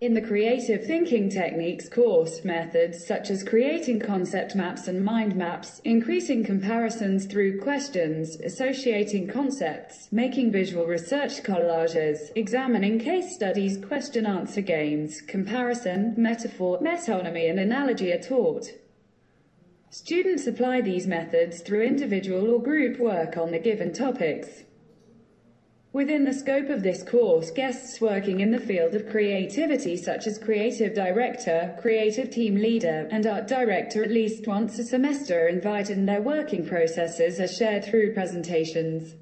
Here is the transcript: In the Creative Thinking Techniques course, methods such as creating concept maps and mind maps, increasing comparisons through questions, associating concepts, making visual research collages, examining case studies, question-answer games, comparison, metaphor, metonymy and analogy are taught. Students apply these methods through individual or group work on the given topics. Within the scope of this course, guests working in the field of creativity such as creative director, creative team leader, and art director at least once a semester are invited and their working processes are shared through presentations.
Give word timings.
In 0.00 0.14
the 0.14 0.22
Creative 0.22 0.86
Thinking 0.86 1.28
Techniques 1.28 1.88
course, 1.88 2.44
methods 2.44 3.04
such 3.04 3.30
as 3.30 3.42
creating 3.42 3.98
concept 3.98 4.54
maps 4.54 4.86
and 4.86 5.04
mind 5.04 5.34
maps, 5.34 5.80
increasing 5.82 6.44
comparisons 6.44 7.26
through 7.26 7.60
questions, 7.60 8.36
associating 8.44 9.26
concepts, 9.26 10.06
making 10.12 10.52
visual 10.52 10.86
research 10.86 11.42
collages, 11.42 12.30
examining 12.36 13.00
case 13.00 13.34
studies, 13.34 13.76
question-answer 13.76 14.60
games, 14.60 15.20
comparison, 15.20 16.14
metaphor, 16.16 16.78
metonymy 16.78 17.50
and 17.50 17.58
analogy 17.58 18.12
are 18.12 18.22
taught. 18.22 18.66
Students 19.90 20.46
apply 20.46 20.82
these 20.82 21.08
methods 21.08 21.60
through 21.60 21.82
individual 21.82 22.50
or 22.50 22.62
group 22.62 23.00
work 23.00 23.36
on 23.36 23.50
the 23.50 23.58
given 23.58 23.92
topics. 23.92 24.62
Within 25.92 26.24
the 26.24 26.34
scope 26.34 26.68
of 26.68 26.82
this 26.82 27.02
course, 27.02 27.50
guests 27.50 27.98
working 27.98 28.40
in 28.40 28.50
the 28.50 28.60
field 28.60 28.94
of 28.94 29.08
creativity 29.08 29.96
such 29.96 30.26
as 30.26 30.36
creative 30.36 30.92
director, 30.92 31.74
creative 31.80 32.30
team 32.30 32.56
leader, 32.56 33.08
and 33.10 33.26
art 33.26 33.46
director 33.46 34.04
at 34.04 34.10
least 34.10 34.46
once 34.46 34.78
a 34.78 34.84
semester 34.84 35.46
are 35.46 35.48
invited 35.48 35.96
and 35.96 36.06
their 36.06 36.20
working 36.20 36.66
processes 36.66 37.40
are 37.40 37.48
shared 37.48 37.84
through 37.84 38.12
presentations. 38.12 39.14